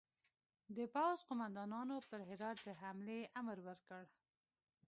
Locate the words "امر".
3.39-3.57